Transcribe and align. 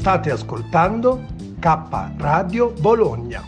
State 0.00 0.30
ascoltando 0.30 1.26
K 1.58 2.14
Radio 2.16 2.70
Bologna. 2.70 3.44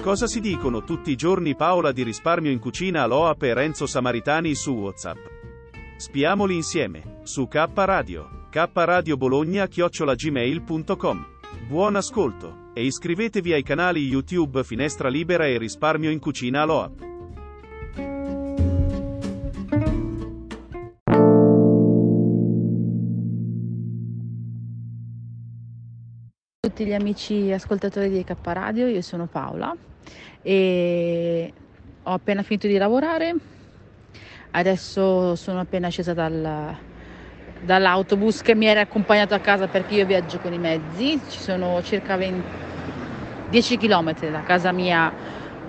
Cosa 0.00 0.28
si 0.28 0.38
dicono 0.38 0.84
tutti 0.84 1.10
i 1.10 1.16
giorni 1.16 1.56
Paola 1.56 1.90
di 1.90 2.04
risparmio 2.04 2.52
in 2.52 2.60
cucina 2.60 3.02
Aloap 3.02 3.42
e 3.42 3.52
Renzo 3.52 3.86
Samaritani 3.86 4.54
su 4.54 4.74
WhatsApp? 4.74 5.18
Spiamoli 5.96 6.54
insieme, 6.54 7.18
su 7.24 7.48
K 7.48 7.66
Radio, 7.74 8.46
K 8.48 8.70
chiocciolagmail.com. 9.68 11.26
Buon 11.66 11.96
ascolto, 11.96 12.67
e 12.78 12.84
iscrivetevi 12.84 13.52
ai 13.52 13.64
canali 13.64 14.06
YouTube 14.06 14.62
Finestra 14.62 15.08
Libera 15.08 15.44
e 15.46 15.58
Risparmio 15.58 16.10
in 16.10 16.20
Cucina 16.20 16.62
Aloap. 16.62 17.06
tutti 26.60 26.84
gli 26.84 26.92
amici 26.92 27.50
ascoltatori 27.50 28.10
di 28.10 28.22
K 28.22 28.36
Radio, 28.42 28.86
io 28.86 29.02
sono 29.02 29.26
Paola 29.26 29.74
e 30.42 31.52
ho 32.04 32.12
appena 32.12 32.44
finito 32.44 32.68
di 32.68 32.76
lavorare, 32.76 33.34
adesso 34.52 35.34
sono 35.34 35.58
appena 35.58 35.88
scesa 35.88 36.14
dal, 36.14 36.76
dall'autobus 37.60 38.42
che 38.42 38.54
mi 38.54 38.66
era 38.66 38.80
accompagnato 38.80 39.34
a 39.34 39.38
casa 39.38 39.66
perché 39.66 39.94
io 39.94 40.06
viaggio 40.06 40.38
con 40.38 40.52
i 40.52 40.58
mezzi, 40.58 41.20
ci 41.28 41.40
sono 41.40 41.82
circa 41.82 42.16
20, 42.16 42.46
10 43.50 43.76
km 43.76 44.30
da 44.30 44.42
casa 44.42 44.72
mia 44.72 45.12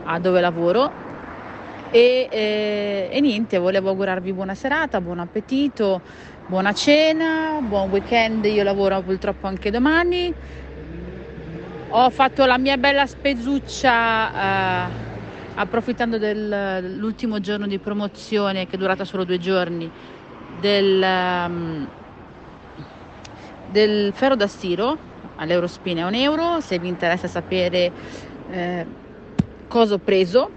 a 0.04 0.20
dove 0.20 0.42
lavoro. 0.42 1.08
E, 1.92 2.28
e, 2.30 3.10
e 3.12 3.20
niente, 3.20 3.58
volevo 3.58 3.90
augurarvi 3.90 4.32
buona 4.32 4.54
serata, 4.54 5.02
buon 5.02 5.20
appetito, 5.20 6.02
buona 6.46 6.72
cena, 6.74 7.58
buon 7.62 7.90
weekend, 7.90 8.46
io 8.46 8.64
lavoro 8.64 9.02
purtroppo 9.02 9.48
anche 9.48 9.72
domani. 9.72 10.32
Ho 11.92 12.10
fatto 12.12 12.46
la 12.46 12.60
mia 12.60 12.78
bella 12.78 13.08
spezuccia 13.08 14.32
eh, 14.32 14.92
approfittando 15.56 16.20
dell'ultimo 16.20 17.40
giorno 17.40 17.66
di 17.66 17.80
promozione 17.80 18.68
che 18.68 18.76
è 18.76 18.78
durata 18.78 19.04
solo 19.04 19.24
due 19.24 19.40
giorni 19.40 19.90
del, 20.60 21.02
um, 21.02 21.88
del 23.72 24.12
ferro 24.14 24.36
da 24.36 24.48
stiro 24.48 24.98
all'Eurospin 25.38 25.98
è 25.98 26.06
un 26.06 26.14
euro 26.14 26.60
se 26.62 26.80
vi 26.80 26.88
interessa 26.88 27.28
sapere 27.28 27.92
eh, 28.52 28.86
cosa 29.68 29.96
ho 29.96 30.00
preso 30.00 30.50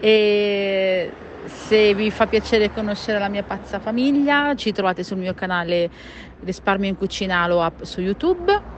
e 0.00 1.10
se 1.46 1.94
vi 1.94 2.10
fa 2.10 2.26
piacere 2.26 2.72
conoscere 2.72 3.18
la 3.18 3.28
mia 3.28 3.42
pazza 3.42 3.78
famiglia 3.78 4.54
ci 4.54 4.72
trovate 4.72 5.02
sul 5.02 5.18
mio 5.18 5.34
canale 5.34 5.90
risparmio 6.44 6.88
in 6.88 6.96
cucina 6.96 7.42
Alo 7.42 7.72
su 7.82 8.00
YouTube 8.00 8.74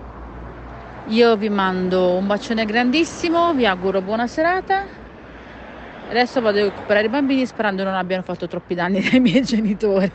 io 1.08 1.36
vi 1.36 1.48
mando 1.48 2.16
un 2.16 2.26
bacione 2.26 2.66
grandissimo, 2.66 3.54
vi 3.54 3.64
auguro 3.64 4.02
buona 4.02 4.26
serata. 4.26 5.07
Adesso 6.08 6.40
vado 6.40 6.58
a 6.58 6.62
recuperare 6.62 7.06
i 7.06 7.10
bambini 7.10 7.44
sperando 7.44 7.84
non 7.84 7.94
abbiano 7.94 8.22
fatto 8.22 8.48
troppi 8.48 8.74
danni 8.74 8.98
ai 9.12 9.20
miei 9.20 9.42
genitori. 9.42 10.10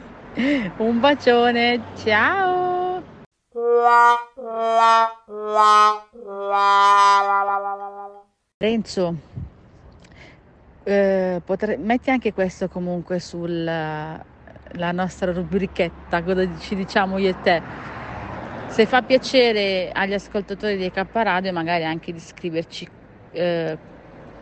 Un 0.77 0.99
bacione, 0.99 1.81
ciao! 2.03 3.02
Renzo, 8.58 9.16
eh, 10.83 11.42
potre... 11.45 11.77
metti 11.77 12.10
anche 12.10 12.33
questo 12.33 12.67
comunque 12.70 13.20
sulla 13.20 14.25
nostra 14.92 15.31
rubrichetta, 15.31 16.23
cosa 16.23 16.48
ci 16.60 16.75
diciamo 16.75 17.20
io 17.20 17.30
e 17.30 17.36
te 17.42 17.61
se 18.73 18.87
fa 18.87 19.04
piacere 19.04 19.92
agli 19.93 20.15
ascoltatori 20.15 20.77
di 20.77 20.89
K 20.89 21.05
Radio, 21.11 21.54
magari 21.54 21.86
anche 21.86 22.11
di 22.11 22.20
scriverci 22.20 22.89
eh, 23.31 23.77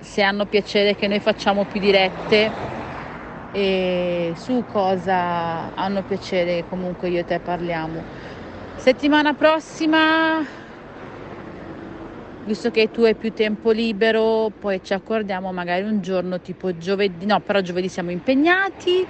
se 0.02 0.22
hanno 0.24 0.46
piacere 0.46 0.96
che 0.96 1.08
noi 1.08 1.20
facciamo 1.20 1.66
più 1.66 1.80
dirette 1.80 2.52
e 3.52 4.34
su 4.36 4.64
cosa 4.68 5.74
hanno 5.76 6.02
piacere 6.02 6.66
comunque 6.68 7.10
io 7.10 7.20
e 7.20 7.26
te 7.26 7.40
parliamo. 7.40 8.04
Settimana 8.76 9.34
prossima, 9.34 10.40
visto 12.46 12.72
che 12.72 12.90
tu 12.90 13.04
hai 13.04 13.16
più 13.16 13.32
tempo 13.32 13.70
libero, 13.70 14.52
poi 14.58 14.82
ci 14.84 14.94
accordiamo 14.94 15.52
magari 15.52 15.84
un 15.84 16.02
giorno 16.02 16.42
tipo 16.42 16.76
giovedì, 16.76 17.26
no, 17.26 17.40
però 17.42 17.62
giovedì 17.62 17.88
siamo 17.90 18.10
impegnati 18.10 19.06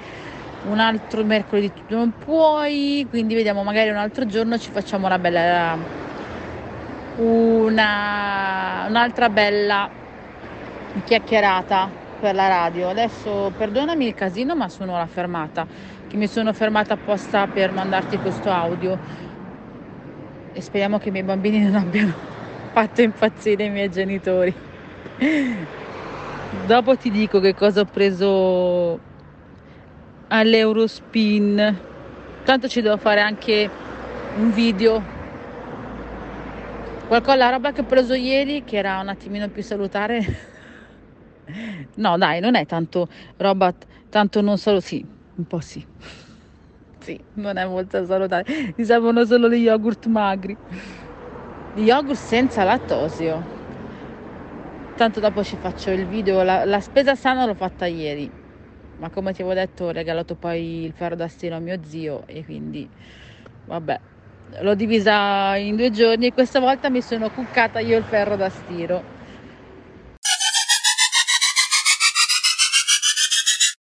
un 0.64 0.80
altro 0.80 1.24
mercoledì 1.24 1.72
non 1.88 2.12
puoi, 2.18 3.06
quindi 3.10 3.34
vediamo 3.34 3.64
magari 3.64 3.90
un 3.90 3.96
altro 3.96 4.26
giorno 4.26 4.58
ci 4.58 4.70
facciamo 4.72 5.08
una 5.08 5.18
bella 5.18 5.76
una, 7.16 8.86
un'altra 8.88 9.30
bella 9.30 9.90
chiacchierata 11.06 11.90
per 12.20 12.36
la 12.36 12.48
radio. 12.48 12.90
Adesso 12.90 13.52
perdonami 13.58 14.06
il 14.08 14.14
casino, 14.14 14.56
ma 14.56 14.70
sono 14.70 14.98
la 14.98 15.08
fermata, 15.08 15.66
che 16.08 16.18
mi 16.18 16.28
sono 16.28 16.54
fermata 16.54 16.94
apposta 16.94 17.48
per 17.48 17.72
mandarti 17.72 18.18
questo 18.18 18.50
audio 18.52 18.98
e 20.54 20.62
speriamo 20.62 20.98
che 20.98 21.10
i 21.10 21.12
miei 21.12 21.24
bambini 21.24 21.60
non 21.62 21.76
abbiano 21.76 22.14
fatto 22.74 23.02
impazzire 23.02 23.66
i 23.66 23.70
miei 23.70 23.90
genitori. 23.90 24.54
Dopo 26.66 26.98
ti 26.98 27.10
dico 27.10 27.40
che 27.40 27.56
cosa 27.56 27.82
ho 27.82 27.86
preso 27.86 29.00
all'Eurospin. 30.28 31.80
Tanto 32.44 32.68
ci 32.68 32.82
devo 32.82 32.98
fare 32.98 33.22
anche 33.22 33.70
un 34.38 34.52
video. 34.52 35.20
Qualcosa, 37.08 37.36
la 37.36 37.50
roba 37.50 37.72
che 37.72 37.82
ho 37.82 37.86
preso 37.86 38.14
ieri, 38.14 38.64
che 38.64 38.78
era 38.78 39.00
un 39.00 39.10
attimino 39.10 39.48
più 39.50 39.64
salutare. 39.64 40.50
no, 41.96 42.18
dai, 42.18 42.40
non 42.40 42.56
è 42.56 42.66
tanto 42.66 43.08
roba, 43.38 43.74
tanto 44.10 44.42
non 44.42 44.58
solo, 44.58 44.80
sì, 44.80 45.06
un 45.36 45.46
po' 45.46 45.60
sì. 45.60 45.86
Sì, 47.00 47.20
non 47.34 47.58
è 47.58 47.66
molto 47.66 48.06
salutare. 48.06 48.44
Mi 48.78 48.86
servono 48.86 49.26
solo 49.26 49.50
gli 49.50 49.64
yogurt 49.64 50.06
magri. 50.08 50.58
Gli 51.74 51.84
yogurt 51.84 52.18
senza 52.20 52.64
lattosio. 52.64 53.48
Tanto 54.94 55.20
dopo 55.20 55.44
ci 55.44 55.58
faccio 55.58 55.92
il 55.92 56.06
video. 56.06 56.44
La, 56.44 56.66
la 56.66 56.80
spesa 56.82 57.16
sana 57.16 57.46
l'ho 57.46 57.56
fatta 57.56 57.86
ieri 57.86 58.32
ma 58.98 59.10
come 59.10 59.34
ti 59.34 59.42
avevo 59.42 59.56
detto 59.60 59.86
ho 59.86 59.92
regalato 59.92 60.36
poi 60.36 60.84
il 60.86 60.94
ferro 60.94 61.16
da 61.16 61.28
stiro 61.28 61.56
a 61.56 61.60
mio 61.60 61.84
zio 61.84 62.26
e 62.28 62.44
quindi 62.46 62.90
vabbè 63.66 64.00
l'ho 64.62 64.76
divisa 64.76 65.56
in 65.58 65.76
due 65.76 65.90
giorni 65.90 66.28
e 66.28 66.32
questa 66.32 66.60
volta 66.60 66.90
mi 66.92 67.02
sono 67.02 67.30
cuccata 67.32 67.80
io 67.80 67.98
il 67.98 68.06
ferro 68.06 68.36
da 68.36 68.50
stiro 68.50 69.08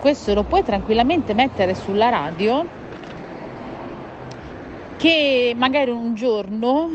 questo 0.09 0.33
lo 0.33 0.43
puoi 0.43 0.63
tranquillamente 0.63 1.35
mettere 1.35 1.75
sulla 1.75 2.09
radio 2.09 2.67
che 4.97 5.53
magari 5.55 5.91
un 5.91 6.15
giorno 6.15 6.89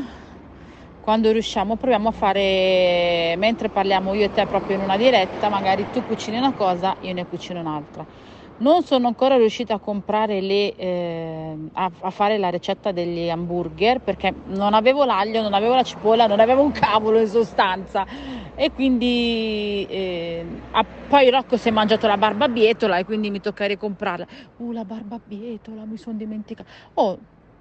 quando 0.99 1.31
riusciamo 1.31 1.75
proviamo 1.75 2.07
a 2.09 2.11
fare 2.11 3.35
mentre 3.37 3.69
parliamo 3.69 4.15
io 4.15 4.25
e 4.25 4.31
te 4.31 4.47
proprio 4.47 4.77
in 4.77 4.81
una 4.81 4.97
diretta 4.97 5.47
magari 5.49 5.87
tu 5.91 6.03
cucini 6.03 6.37
una 6.37 6.53
cosa 6.53 6.95
io 7.01 7.13
ne 7.13 7.27
cucino 7.27 7.59
un'altra 7.59 8.03
non 8.63 8.83
sono 8.83 9.07
ancora 9.07 9.35
riuscita 9.35 9.75
a 9.75 9.77
comprare 9.77 10.39
le 10.39 10.73
eh, 10.75 11.57
a, 11.73 11.91
a, 11.99 12.09
fare 12.09 12.37
la 12.37 12.49
ricetta 12.49 12.93
degli 12.93 13.29
hamburger 13.29 13.99
perché 13.99 14.33
non 14.45 14.73
avevo 14.73 15.03
l'aglio 15.03 15.41
non 15.41 15.53
avevo 15.53 15.75
la 15.75 15.83
cipolla 15.83 16.27
non 16.27 16.39
avevo 16.39 16.61
un 16.63 16.71
cavolo 16.71 17.19
in 17.19 17.27
sostanza. 17.27 18.05
E 18.55 18.71
quindi 18.71 19.85
eh, 19.89 20.45
a, 20.71 20.85
poi 21.07 21.29
Rocco 21.29 21.57
si 21.57 21.69
è 21.69 21.71
mangiato 21.71 22.07
la 22.07 22.17
barbabietola 22.17 22.97
e 22.97 23.05
quindi 23.05 23.29
mi 23.29 23.41
tocca 23.41 23.65
ricomprarla. 23.65 24.25
Uh 24.57 24.71
la 24.71 24.85
barbabietola 24.85 25.83
mi 25.85 25.97
sono 25.97 26.17
dimenticata 26.17 26.69
oh 26.93 27.17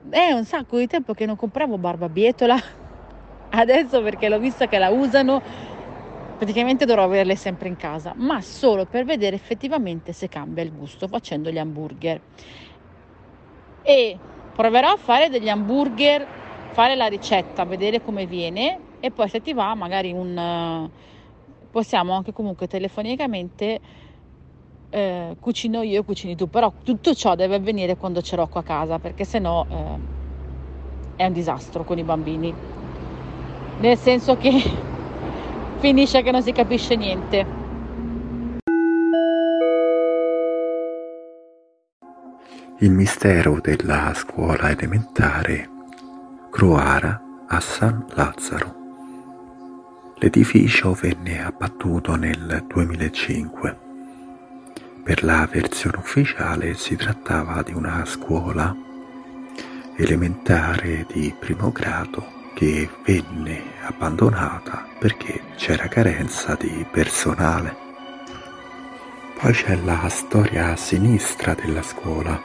è 0.09 0.33
un 0.33 0.45
sacco 0.45 0.79
di 0.79 0.87
tempo 0.87 1.15
che 1.15 1.27
non 1.27 1.37
compravo 1.37 1.79
barbabietola. 1.79 2.57
Adesso 3.55 4.03
perché 4.03 4.29
l'ho 4.29 4.39
vista 4.39 4.67
che 4.67 4.79
la 4.79 4.89
usano, 4.89 5.43
praticamente 6.43 6.87
dovrò 6.87 7.05
averle 7.05 7.37
sempre 7.37 7.69
in 7.69 7.77
casa, 7.77 8.15
ma 8.17 8.41
solo 8.41 8.85
per 8.85 9.05
vedere 9.05 9.37
effettivamente 9.37 10.13
se 10.13 10.29
cambia 10.29 10.65
il 10.65 10.73
gusto 10.73 11.07
facendo 11.07 11.53
gli 11.53 11.59
hamburger. 11.59 12.21
E 13.83 14.19
proverò 14.53 14.89
a 14.89 14.97
fare 14.97 15.29
degli 15.29 15.49
hamburger, 15.49 16.27
fare 16.73 16.97
la 16.97 17.07
ricetta, 17.07 17.65
vedere 17.65 18.03
come 18.03 18.27
viene 18.27 18.77
e 18.99 19.13
poi 19.13 19.29
se 19.29 19.41
ti 19.41 19.53
va 19.53 19.77
magari 19.77 20.11
un... 20.11 20.91
possiamo 21.71 22.13
anche 22.13 22.33
comunque 22.33 22.67
telefonicamente 22.67 23.81
eh, 24.91 25.37
cucino 25.39 25.83
io 25.83 26.01
e 26.01 26.05
cucini 26.05 26.35
tu, 26.35 26.51
però 26.51 26.73
tutto 26.83 27.15
ciò 27.15 27.37
deve 27.37 27.55
avvenire 27.55 27.97
quando 27.97 28.21
c'è 28.21 28.35
Rocco 28.35 28.59
a 28.59 28.65
casa 28.65 28.99
perché 28.99 29.25
sennò 29.25 29.65
eh, 29.69 29.99
è 31.15 31.25
un 31.25 31.33
disastro 31.33 31.85
con 31.85 31.99
i 31.99 32.03
bambini 32.03 32.53
nel 33.79 33.97
senso 33.97 34.37
che 34.37 34.91
finisce 35.83 36.23
che 36.23 36.31
non 36.31 36.45
si 36.45 36.53
capisce 36.53 36.95
niente. 36.95 37.45
Il 42.79 42.93
mistero 42.93 43.59
della 43.61 44.13
scuola 44.15 44.71
elementare 44.71 45.69
Croara 46.53 47.21
a 47.49 47.59
San 47.59 48.07
Lazzaro. 48.11 48.77
L'edificio 50.19 50.93
venne 50.93 51.45
abbattuto 51.45 52.15
nel 52.15 52.65
2005. 52.69 53.79
Per 55.03 55.25
la 55.25 55.49
versione 55.51 55.97
ufficiale 55.97 56.75
si 56.75 56.95
trattava 56.95 57.61
di 57.63 57.73
una 57.73 58.05
scuola 58.05 58.73
elementare 59.97 61.05
di 61.13 61.35
primo 61.37 61.73
grado 61.73 62.42
che 62.55 62.89
venne 63.05 63.63
abbandonata 63.83 64.87
perché 64.99 65.43
c'era 65.57 65.89
carenza 65.89 66.55
di 66.55 66.87
personale. 66.91 67.77
Poi 69.41 69.53
c'è 69.53 69.77
la 69.77 70.09
storia 70.09 70.77
sinistra 70.77 71.55
della 71.55 71.83
scuola 71.83 72.41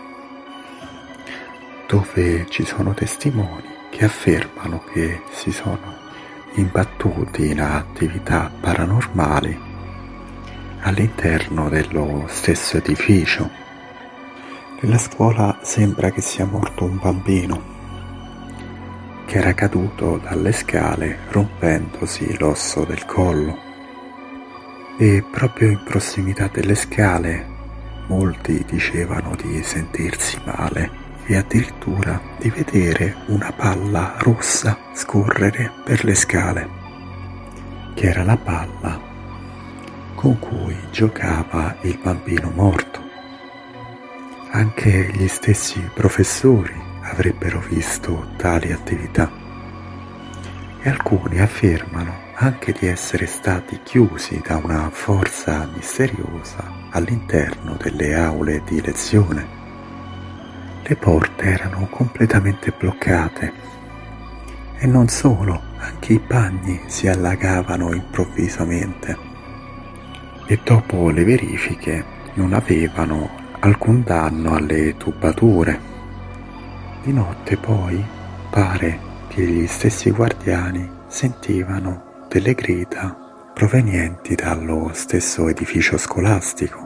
dove 1.88 2.46
ci 2.50 2.66
sono 2.66 2.94
testimoni 2.94 3.64
che 3.90 4.06
affermano 4.06 4.84
che 4.92 5.22
si 5.32 5.52
sono 5.52 5.96
imbattuti 6.56 7.52
in 7.52 7.62
attività 7.62 8.52
paranormali 8.60 9.58
all'interno 10.82 11.70
dello 11.70 12.26
stesso 12.28 12.78
edificio. 12.78 13.50
Nella 14.82 14.98
scuola 14.98 15.60
sembra 15.62 16.12
che 16.12 16.22
sia 16.22 16.46
morto 16.46 16.84
un 16.84 16.98
bambino 16.98 17.77
che 19.28 19.40
era 19.40 19.54
caduto 19.54 20.18
dalle 20.24 20.54
scale 20.54 21.18
rompendosi 21.32 22.38
l'osso 22.38 22.86
del 22.86 23.06
collo 23.06 23.60
e 24.98 25.22
proprio 25.30 25.70
in 25.70 25.84
prossimità 25.84 26.48
delle 26.48 26.76
scale 26.76 27.46
molti 28.08 28.64
dicevano 28.66 29.36
di 29.36 29.62
sentirsi 29.64 30.40
male 30.46 30.90
e 31.26 31.36
addirittura 31.36 32.22
di 32.40 32.50
vedere 32.50 33.18
una 33.26 33.52
palla 33.52 34.14
rossa 34.20 34.78
scorrere 34.94 35.74
per 35.84 36.06
le 36.06 36.16
scale, 36.16 36.70
che 37.96 38.08
era 38.08 38.24
la 38.24 38.38
palla 38.38 38.98
con 40.16 40.40
cui 40.40 40.76
giocava 40.90 41.76
il 41.82 42.00
bambino 42.02 42.50
morto. 42.56 43.02
Anche 44.52 45.12
gli 45.12 45.28
stessi 45.28 45.82
professori 45.94 46.87
avrebbero 47.10 47.60
visto 47.60 48.32
tali 48.38 48.72
attività. 48.72 49.32
E 50.82 50.90
alcuni 50.90 51.40
affermano 51.40 52.14
anche 52.36 52.72
di 52.72 52.86
essere 52.88 53.26
stati 53.26 53.80
chiusi 53.84 54.42
da 54.46 54.58
una 54.58 54.90
forza 54.92 55.68
misteriosa 55.74 56.72
all'interno 56.92 57.76
delle 57.82 58.16
aule 58.16 58.62
di 58.66 58.82
lezione. 58.82 59.56
Le 60.84 60.96
porte 60.96 61.46
erano 61.46 61.88
completamente 61.90 62.72
bloccate 62.78 63.68
e 64.80 64.86
non 64.86 65.08
solo, 65.08 65.60
anche 65.78 66.14
i 66.14 66.20
bagni 66.20 66.82
si 66.86 67.08
allagavano 67.08 67.94
improvvisamente. 67.94 69.18
E 70.46 70.60
dopo 70.64 71.10
le 71.10 71.24
verifiche 71.24 72.06
non 72.36 72.54
avevano 72.54 73.30
alcun 73.60 74.04
danno 74.04 74.54
alle 74.54 74.96
tubature. 74.96 75.97
Di 77.08 77.14
notte 77.14 77.56
poi 77.56 78.04
pare 78.50 79.00
che 79.30 79.42
gli 79.46 79.66
stessi 79.66 80.12
guardiani 80.12 80.92
sentivano 81.08 82.26
delle 82.28 82.54
grida 82.54 83.16
provenienti 83.54 84.36
dallo 84.36 84.90
stesso 84.92 85.48
edificio 85.48 85.98
scolastico. 85.98 86.86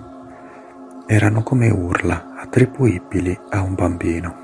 Erano 1.07 1.41
come 1.41 1.71
urla 1.71 2.35
attribuibili 2.37 3.35
a 3.49 3.63
un 3.63 3.73
bambino. 3.73 4.35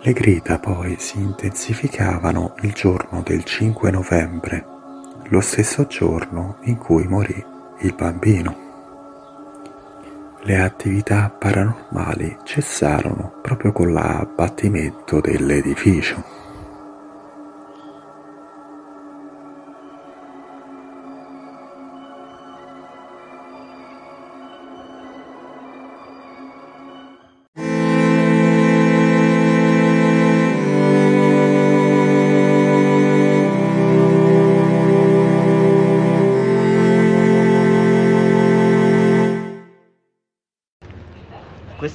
Le 0.00 0.12
grida 0.12 0.58
poi 0.58 0.96
si 0.98 1.20
intensificavano 1.20 2.56
il 2.62 2.72
giorno 2.72 3.22
del 3.22 3.44
5 3.44 3.92
novembre, 3.92 4.66
lo 5.28 5.40
stesso 5.40 5.86
giorno 5.86 6.56
in 6.62 6.76
cui 6.76 7.06
morì 7.06 7.40
il 7.82 7.94
bambino. 7.94 8.63
Le 10.46 10.60
attività 10.60 11.30
paranormali 11.30 12.36
cessarono 12.44 13.32
proprio 13.40 13.72
con 13.72 13.94
l'abbattimento 13.94 15.18
dell'edificio. 15.18 16.43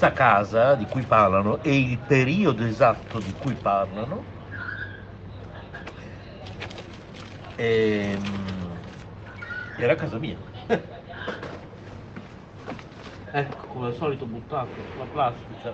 Questa 0.09 0.13
casa 0.13 0.75
di 0.75 0.85
cui 0.85 1.03
parlano 1.03 1.61
e 1.61 1.77
il 1.77 1.97
periodo 1.97 2.63
esatto 2.65 3.19
di 3.19 3.33
cui 3.33 3.53
parlano 3.53 4.23
ehm, 7.55 8.77
era 9.77 9.95
casa 9.95 10.17
mia. 10.17 10.37
ecco, 13.31 13.67
come 13.67 13.87
al 13.87 13.95
solito 13.95 14.25
buttato 14.25 14.69
la 14.97 15.05
plastica, 15.05 15.73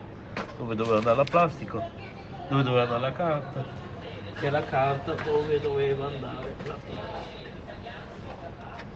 dove 0.58 0.76
doveva 0.76 0.98
andare 0.98 1.16
la 1.18 1.24
plastica, 1.26 1.90
dove 2.48 2.64
doveva 2.64 2.82
andare 2.84 3.02
la 3.02 3.12
carta, 3.12 3.66
e 4.40 4.50
la 4.50 4.64
carta 4.64 5.14
dove 5.14 5.60
doveva 5.60 6.08
andare 6.08 6.56
la 6.64 6.80
plastica. 6.84 7.64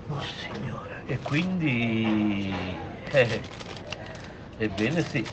Oh 0.08 0.22
signore, 0.22 1.04
e 1.06 1.20
quindi... 1.22 2.88
Eh, 3.12 3.42
Ebbene 4.62 5.02
sì. 5.04 5.26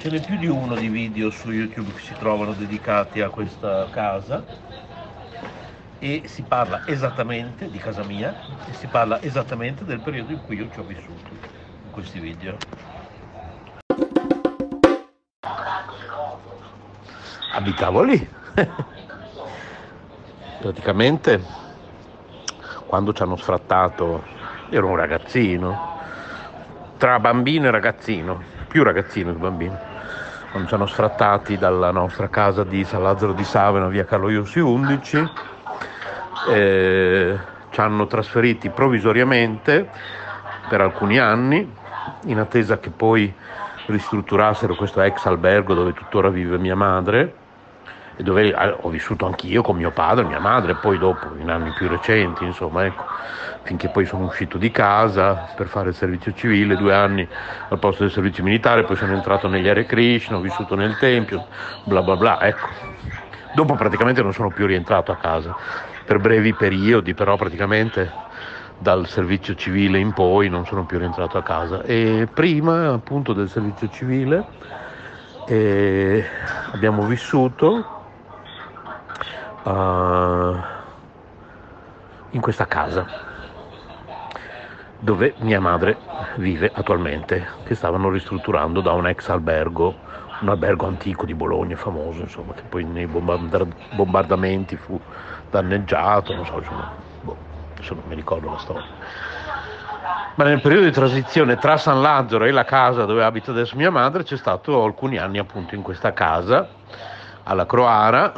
Ce 0.00 0.10
n'è 0.10 0.20
più 0.20 0.36
di 0.36 0.48
uno 0.48 0.74
di 0.74 0.88
video 0.88 1.30
su 1.30 1.52
YouTube 1.52 1.92
che 1.92 2.00
si 2.00 2.14
trovano 2.18 2.54
dedicati 2.54 3.20
a 3.20 3.28
questa 3.28 3.86
casa 3.90 4.44
e 6.00 6.22
si 6.26 6.42
parla 6.42 6.82
esattamente 6.86 7.70
di 7.70 7.78
casa 7.78 8.02
mia 8.02 8.34
e 8.68 8.74
si 8.74 8.88
parla 8.88 9.22
esattamente 9.22 9.84
del 9.84 10.00
periodo 10.00 10.32
in 10.32 10.40
cui 10.44 10.56
io 10.56 10.68
ci 10.72 10.80
ho 10.80 10.82
vissuto 10.82 11.30
in 11.30 11.90
questi 11.92 12.18
video. 12.18 12.56
Abitavo 17.52 18.02
lì. 18.02 18.28
Praticamente 20.58 21.40
quando 22.86 23.12
ci 23.12 23.22
hanno 23.22 23.36
sfrattato 23.36 24.24
ero 24.68 24.88
un 24.88 24.96
ragazzino, 24.96 25.92
tra 27.04 27.20
bambino 27.20 27.66
e 27.66 27.70
ragazzino, 27.70 28.40
più 28.66 28.82
ragazzino 28.82 29.32
che 29.32 29.38
bambino, 29.38 29.78
quando 30.50 30.66
ci 30.66 30.74
hanno 30.74 30.86
sfrattati 30.86 31.58
dalla 31.58 31.90
nostra 31.90 32.30
casa 32.30 32.64
di 32.64 32.82
San 32.82 33.02
Lazzaro 33.02 33.34
di 33.34 33.44
Savena, 33.44 33.88
via 33.88 34.06
Carlo 34.06 34.30
Iossi 34.30 34.58
11, 34.58 35.30
eh, 36.48 37.38
ci 37.68 37.80
hanno 37.80 38.06
trasferiti 38.06 38.70
provvisoriamente 38.70 39.86
per 40.66 40.80
alcuni 40.80 41.18
anni, 41.18 41.70
in 42.24 42.38
attesa 42.38 42.78
che 42.78 42.88
poi 42.88 43.30
ristrutturassero 43.84 44.74
questo 44.74 45.02
ex 45.02 45.26
albergo 45.26 45.74
dove 45.74 45.92
tuttora 45.92 46.30
vive 46.30 46.56
mia 46.56 46.74
madre 46.74 47.34
dove 48.16 48.54
eh, 48.54 48.76
ho 48.80 48.88
vissuto 48.88 49.26
anch'io 49.26 49.62
con 49.62 49.76
mio 49.76 49.90
padre, 49.90 50.24
mia 50.24 50.40
madre, 50.40 50.74
poi 50.74 50.98
dopo 50.98 51.34
in 51.38 51.50
anni 51.50 51.72
più 51.72 51.88
recenti, 51.88 52.44
insomma, 52.44 52.84
ecco 52.84 53.04
finché 53.64 53.88
poi 53.88 54.04
sono 54.04 54.26
uscito 54.26 54.58
di 54.58 54.70
casa 54.70 55.48
per 55.56 55.66
fare 55.66 55.88
il 55.88 55.94
servizio 55.94 56.32
civile, 56.34 56.76
due 56.76 56.94
anni 56.94 57.26
al 57.68 57.78
posto 57.78 58.02
del 58.02 58.12
servizio 58.12 58.44
militare, 58.44 58.84
poi 58.84 58.96
sono 58.96 59.14
entrato 59.14 59.48
negli 59.48 59.66
Hare 59.66 59.86
Krishna, 59.86 60.36
ho 60.36 60.40
vissuto 60.40 60.74
nel 60.74 60.96
Tempio, 60.98 61.46
bla 61.84 62.02
bla 62.02 62.16
bla, 62.16 62.40
ecco. 62.42 62.68
Dopo 63.54 63.74
praticamente 63.74 64.22
non 64.22 64.32
sono 64.32 64.50
più 64.50 64.66
rientrato 64.66 65.12
a 65.12 65.16
casa, 65.16 65.56
per 66.04 66.18
brevi 66.18 66.52
periodi, 66.52 67.14
però 67.14 67.36
praticamente 67.36 68.12
dal 68.76 69.06
servizio 69.06 69.54
civile 69.54 69.98
in 69.98 70.12
poi 70.12 70.48
non 70.48 70.66
sono 70.66 70.84
più 70.84 70.98
rientrato 70.98 71.38
a 71.38 71.42
casa. 71.42 71.82
E 71.82 72.28
prima 72.32 72.92
appunto 72.92 73.32
del 73.32 73.48
servizio 73.48 73.88
civile 73.88 74.44
eh, 75.46 76.22
abbiamo 76.72 77.06
vissuto 77.06 78.02
uh, 79.64 80.56
in 82.30 82.40
questa 82.40 82.66
casa 82.66 83.32
dove 84.98 85.34
mia 85.38 85.60
madre 85.60 85.98
vive 86.36 86.70
attualmente, 86.72 87.46
che 87.64 87.74
stavano 87.74 88.08
ristrutturando 88.08 88.80
da 88.80 88.92
un 88.92 89.06
ex 89.06 89.28
albergo 89.28 90.04
un 90.40 90.48
albergo 90.48 90.86
antico 90.86 91.24
di 91.24 91.34
Bologna 91.34 91.76
famoso, 91.76 92.20
insomma, 92.20 92.54
che 92.54 92.62
poi 92.68 92.84
nei 92.84 93.06
bombardamenti 93.06 94.76
fu 94.76 95.00
danneggiato, 95.50 96.34
non 96.34 96.44
so, 96.44 96.58
insomma, 96.58 96.90
boh, 97.20 97.36
adesso 97.72 97.94
non 97.94 98.04
mi 98.06 98.14
ricordo 98.14 98.50
la 98.50 98.58
storia. 98.58 98.84
Ma 100.34 100.44
nel 100.44 100.60
periodo 100.60 100.84
di 100.84 100.90
transizione 100.90 101.56
tra 101.56 101.76
San 101.76 102.02
Lazzaro 102.02 102.44
e 102.44 102.50
la 102.50 102.64
casa 102.64 103.04
dove 103.04 103.22
abita 103.22 103.52
adesso 103.52 103.76
mia 103.76 103.90
madre 103.90 104.24
c'è 104.24 104.36
stato 104.36 104.82
alcuni 104.82 105.16
anni 105.16 105.38
appunto 105.38 105.74
in 105.76 105.82
questa 105.82 106.12
casa, 106.12 106.68
alla 107.44 107.66
Croara, 107.66 108.32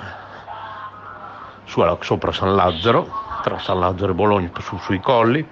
sopra 1.67 2.33
San 2.33 2.55
Lazzaro, 2.55 3.09
tra 3.43 3.59
San 3.59 3.79
Lazzaro 3.81 4.13
e 4.13 4.15
Bologna, 4.15 4.51
su, 4.61 4.79
sui 4.79 5.01
colli, 5.01 5.47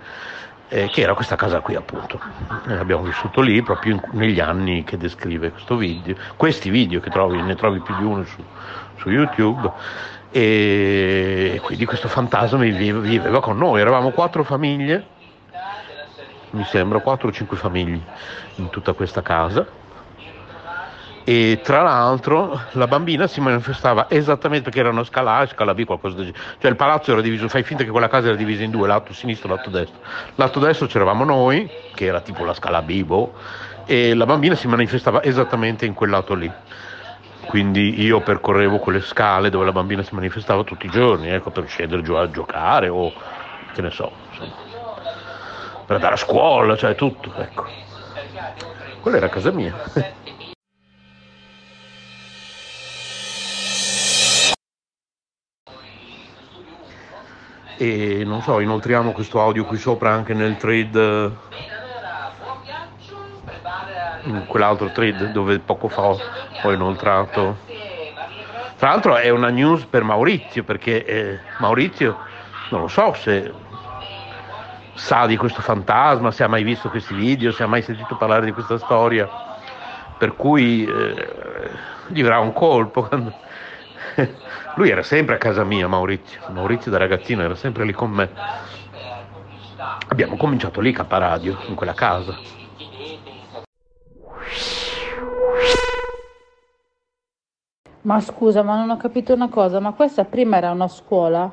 eh, 0.69 0.89
che 0.89 1.03
era 1.03 1.15
questa 1.15 1.37
casa 1.37 1.61
qui 1.61 1.75
appunto. 1.75 2.19
Eh, 2.67 2.75
abbiamo 2.75 3.03
vissuto 3.03 3.41
lì 3.41 3.63
proprio 3.63 3.95
in, 3.95 4.03
negli 4.13 4.41
anni 4.41 4.85
che 4.85 4.97
descrive 4.97 5.51
questo 5.51 5.77
video, 5.77 6.17
questi 6.37 6.71
video 6.71 7.01
che 7.01 7.11
trovi, 7.11 7.41
ne 7.43 7.55
trovi 7.55 7.81
più 7.81 7.95
di 7.97 8.05
uno 8.05 8.25
su, 8.25 8.43
su 8.97 9.11
YouTube. 9.11 9.71
E 10.31 11.61
quindi 11.63 11.85
questo 11.85 12.09
fantasma 12.09 12.59
viveva 12.59 13.41
con 13.41 13.57
noi, 13.57 13.81
eravamo 13.81 14.11
quattro 14.11 14.43
famiglie, 14.43 15.07
mi 16.51 16.65
sembra 16.65 16.99
quattro 16.99 17.29
o 17.29 17.33
cinque 17.33 17.57
famiglie 17.57 18.01
in 18.57 18.69
tutta 18.71 18.95
questa 18.95 19.23
casa 19.23 19.83
e 21.25 21.61
tra 21.63 21.81
l'altro 21.81 22.61
la 22.73 22.87
bambina 22.87 23.27
si 23.27 23.41
manifestava 23.41 24.11
esattamente 24.11 24.65
perché 24.65 24.81
era 24.81 24.91
una 24.91 25.05
scala 25.05 25.37
A 25.39 25.47
scala 25.47 25.73
B, 25.73 25.85
qualcosa 25.85 26.17
del 26.17 26.27
genere. 26.27 26.45
Cioè 26.59 26.71
il 26.71 26.77
palazzo 26.77 27.13
era 27.13 27.23
diviso, 27.23 27.49
fai 27.49 27.63
finta 27.63 27.83
che 27.83 27.91
quella 27.91 28.09
casa 28.09 28.29
era 28.29 28.37
divisa 28.37 28.63
in 28.63 28.71
due, 28.71 28.87
lato 28.87 29.15
sinistro 29.15 29.49
e 29.49 29.57
lato 29.57 29.71
destro. 29.71 29.99
Lato 30.35 30.61
destro 30.61 30.87
c'eravamo 30.87 31.25
noi, 31.25 31.69
che 31.95 32.05
era 32.05 32.21
tipo 32.21 32.45
la 32.45 32.53
scala 32.53 32.83
B, 32.83 33.03
boh, 33.05 33.33
e 33.87 34.15
la 34.15 34.27
bambina 34.27 34.55
si 34.55 34.69
manifestava 34.69 35.23
esattamente 35.23 35.87
in 35.87 35.95
quel 35.95 36.11
lato 36.11 36.35
lì. 36.35 36.53
Quindi 37.47 38.03
io 38.03 38.21
percorrevo 38.21 38.79
quelle 38.79 39.01
scale 39.01 39.49
dove 39.49 39.65
la 39.65 39.73
bambina 39.73 40.03
si 40.03 40.15
manifestava 40.15 40.63
tutti 40.63 40.87
i 40.87 40.91
giorni, 40.91 41.31
ecco, 41.31 41.51
per 41.51 41.67
scendere 41.69 42.03
giù 42.03 42.13
a 42.15 42.31
giocare 42.31 42.89
o 42.89 43.13
che 43.73 43.81
ne 43.81 43.91
so, 43.91 44.13
insomma, 44.31 44.53
per 45.87 45.97
andare 45.97 46.15
a 46.15 46.19
scuola, 46.19 46.77
cioè 46.77 46.95
tutto, 46.95 47.33
ecco. 47.37 47.67
Quella 49.01 49.17
era 49.17 49.29
casa 49.31 49.51
mia. 49.51 49.75
e 57.77 58.23
non 58.25 58.43
so, 58.43 58.61
inoltriamo 58.61 59.13
questo 59.13 59.41
audio 59.41 59.65
qui 59.65 59.79
sopra 59.79 60.11
anche 60.13 60.35
nel 60.35 60.57
thread 60.57 61.33
in 64.25 64.45
quell'altro 64.47 64.91
thread 64.91 65.31
dove 65.33 65.59
poco 65.59 65.89
fa 65.89 66.03
ho 66.63 66.73
inoltrato. 66.73 67.57
Tra 68.77 68.89
l'altro 68.91 69.17
è 69.17 69.29
una 69.31 69.49
news 69.49 69.85
per 69.85 70.03
Maurizio 70.03 70.63
perché 70.63 71.05
eh, 71.05 71.39
Maurizio 71.59 72.19
non 72.71 72.83
lo 72.83 72.89
so 72.89 73.15
se 73.15 73.53
sa 74.95 75.27
di 75.27 75.37
questo 75.37 75.61
fantasma, 75.61 76.31
se 76.31 76.45
ha 76.45 76.49
mai 76.49 76.63
visto 76.63 76.89
questi 76.89 77.15
video, 77.15 77.53
se 77.53 77.63
ha 77.63 77.67
mai 77.67 77.83
sentito 77.83 78.17
parlare 78.17 78.45
di 78.45 78.53
questa 78.53 78.79
storia 78.79 79.29
per 80.17 80.37
cui 80.37 80.85
eh, 80.85 81.71
gli 82.09 82.23
verrà 82.23 82.39
un 82.39 82.53
colpo 82.53 83.03
quando 83.03 83.33
Lui 84.77 84.91
era 84.91 85.03
sempre 85.03 85.35
a 85.35 85.39
casa 85.39 85.65
mia, 85.65 85.89
Maurizio. 85.89 86.41
Maurizio 86.53 86.91
da 86.91 86.99
ragazzino 86.99 87.43
era 87.43 87.55
sempre 87.55 87.85
lì 87.85 87.93
con 87.93 88.11
me. 88.11 88.29
Abbiamo 90.09 90.37
cominciato 90.37 90.81
lì 90.81 90.93
K 90.93 91.05
Radio, 91.09 91.57
in 91.67 91.75
quella 91.75 91.95
casa. 91.95 92.37
Ma 98.03 98.21
scusa, 98.21 98.63
ma 98.63 98.77
non 98.77 98.91
ho 98.91 98.97
capito 98.99 99.33
una 99.33 99.49
cosa, 99.49 99.81
ma 99.81 99.93
questa 99.93 100.25
prima 100.25 100.59
era 100.59 100.71
una 100.71 100.89
scuola? 100.89 101.53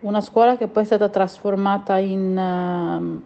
Una 0.00 0.20
scuola 0.20 0.56
che 0.58 0.68
poi 0.68 0.82
è 0.82 0.86
stata 0.86 1.08
trasformata 1.08 1.96
in 1.96 2.36
uh, 2.36 3.22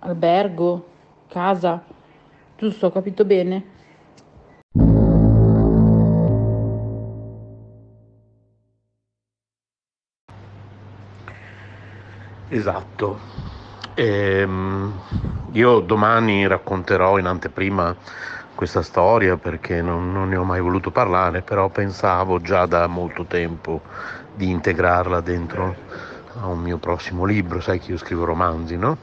albergo, 0.00 0.86
casa, 1.28 1.82
giusto? 2.56 2.86
Ho 2.86 2.90
capito 2.90 3.24
bene? 3.24 3.73
Esatto. 12.54 13.18
Ehm, 13.94 14.92
io 15.50 15.80
domani 15.80 16.46
racconterò 16.46 17.18
in 17.18 17.26
anteprima 17.26 17.96
questa 18.54 18.80
storia 18.80 19.36
perché 19.36 19.82
non, 19.82 20.12
non, 20.12 20.28
ne 20.28 20.36
ho 20.36 20.44
mai 20.44 20.60
voluto 20.60 20.92
parlare, 20.92 21.42
però 21.42 21.68
pensavo 21.68 22.40
già 22.40 22.66
da 22.66 22.86
molto 22.86 23.24
tempo 23.24 23.82
di 24.32 24.50
integrarla 24.50 25.20
dentro 25.20 25.74
a 26.40 26.46
un 26.46 26.60
mio 26.60 26.78
prossimo 26.78 27.24
libro, 27.24 27.60
sai 27.60 27.80
che 27.80 27.90
io 27.90 27.98
scrivo 27.98 28.24
romanzi, 28.24 28.76
no? 28.76 28.96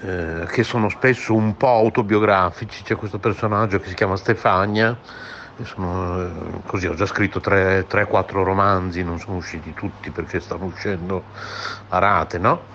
Eh, 0.00 0.46
che 0.50 0.62
sono 0.62 0.88
spesso 0.88 1.34
un 1.34 1.58
po' 1.58 1.68
autobiografici, 1.68 2.84
c'è 2.84 2.96
questo 2.96 3.18
personaggio 3.18 3.78
che 3.80 3.88
si 3.88 3.94
chiama 3.94 4.16
Stefania 4.16 4.98
sono, 5.64 6.58
eh, 6.58 6.62
così 6.66 6.86
ho 6.86 6.94
già 6.94 7.06
scritto 7.06 7.40
3-4 7.40 8.42
romanzi, 8.42 9.02
non 9.02 9.18
sono 9.18 9.36
usciti 9.36 9.72
tutti 9.72 10.10
perché 10.10 10.40
stanno 10.40 10.64
uscendo 10.66 11.28
a 11.88 11.98
rate, 11.98 12.38
no? 12.38 12.66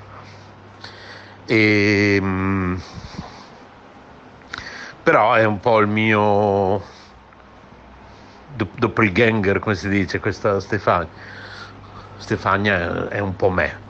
E, 1.45 2.15
ehm, 2.19 2.79
però 5.03 5.33
è 5.33 5.43
un 5.45 5.59
po' 5.59 5.79
il 5.79 5.87
mio 5.87 6.83
doppelganger, 8.45 9.59
come 9.59 9.75
si 9.75 9.89
dice, 9.89 10.19
questa 10.19 10.59
Stefania. 10.59 11.09
Stefania 12.17 13.07
è 13.09 13.19
un 13.19 13.35
po' 13.35 13.49
me 13.49 13.81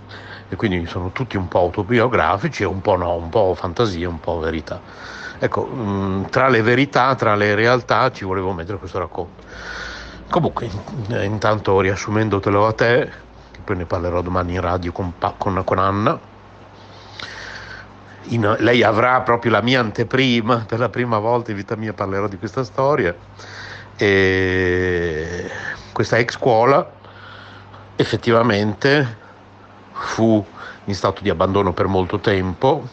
e 0.47 0.55
quindi 0.55 0.85
sono 0.85 1.11
tutti 1.11 1.37
un 1.37 1.47
po' 1.47 1.59
autobiografici 1.59 2.63
un 2.63 2.81
po' 2.81 2.95
no, 2.95 3.15
un 3.15 3.29
po' 3.29 3.53
fantasia, 3.55 4.07
un 4.09 4.19
po' 4.19 4.39
verità. 4.39 4.81
Ecco, 5.43 5.65
mm, 5.65 6.25
tra 6.25 6.49
le 6.49 6.61
verità, 6.61 7.15
tra 7.15 7.33
le 7.33 7.55
realtà 7.55 8.11
ci 8.11 8.25
volevo 8.25 8.53
mettere 8.53 8.77
questo 8.77 8.99
racconto. 8.99 9.41
Comunque, 10.29 10.69
intanto 11.23 11.79
riassumendotelo 11.79 12.67
a 12.67 12.73
te, 12.73 13.09
che 13.49 13.59
poi 13.63 13.77
ne 13.77 13.85
parlerò 13.85 14.21
domani 14.21 14.53
in 14.53 14.61
radio 14.61 14.91
con, 14.91 15.11
con, 15.39 15.63
con 15.65 15.79
Anna, 15.79 16.19
in, 18.25 18.55
lei 18.59 18.83
avrà 18.83 19.21
proprio 19.21 19.53
la 19.53 19.63
mia 19.63 19.79
anteprima, 19.79 20.65
per 20.67 20.77
la 20.77 20.89
prima 20.89 21.17
volta 21.17 21.49
in 21.49 21.57
vita 21.57 21.75
mia 21.75 21.93
parlerò 21.93 22.27
di 22.27 22.37
questa 22.37 22.63
storia. 22.63 23.15
E 23.97 25.49
questa 25.91 26.17
ex 26.17 26.33
scuola 26.33 26.87
effettivamente 27.95 29.17
fu 29.91 30.45
in 30.83 30.93
stato 30.93 31.23
di 31.23 31.31
abbandono 31.31 31.73
per 31.73 31.87
molto 31.87 32.19
tempo, 32.19 32.87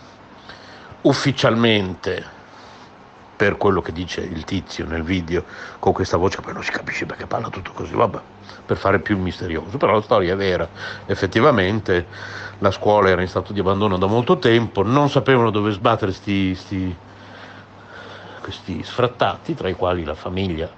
ufficialmente 1.03 2.37
per 3.39 3.57
quello 3.57 3.81
che 3.81 3.93
dice 3.93 4.21
il 4.21 4.43
tizio 4.43 4.85
nel 4.85 5.05
video 5.05 5.45
con 5.79 5.93
questa 5.93 6.17
voce, 6.17 6.41
poi 6.41 6.53
non 6.55 6.65
si 6.65 6.73
capisce 6.73 7.07
perché 7.07 7.25
parla 7.27 7.49
tutto 7.51 7.71
così, 7.73 7.95
vabbè, 7.95 8.19
per 8.67 8.77
fare 8.77 8.99
più 8.99 9.17
misterioso, 9.17 9.77
però 9.77 9.95
la 9.95 10.03
storia 10.03 10.33
è 10.33 10.37
vera, 10.37 10.69
effettivamente 11.07 12.05
la 12.59 12.73
scuola 12.73 13.11
era 13.11 13.23
in 13.23 13.29
stato 13.29 13.53
di 13.53 13.61
abbandono 13.61 13.97
da 13.97 14.07
molto 14.07 14.39
tempo, 14.39 14.83
non 14.83 15.09
sapevano 15.09 15.51
dove 15.51 15.71
sbattere 15.71 16.13
sti, 16.13 16.55
sti, 16.57 16.97
questi 18.41 18.83
sfrattati, 18.83 19.55
tra 19.55 19.69
i 19.69 19.75
quali 19.75 20.03
la 20.03 20.15
famiglia 20.15 20.69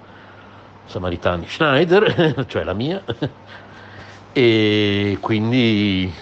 Samaritani 0.85 1.47
Schneider, 1.47 2.45
cioè 2.47 2.63
la 2.63 2.73
mia, 2.73 3.01
e 4.33 5.17
quindi 5.19 6.13